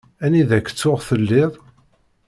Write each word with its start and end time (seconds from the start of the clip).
Anida 0.25 0.57
k-tuɣ 0.65 0.99
telliḍ? 1.07 1.51